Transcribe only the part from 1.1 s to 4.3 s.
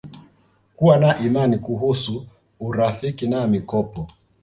imani Kuhusu urafiki na mikopo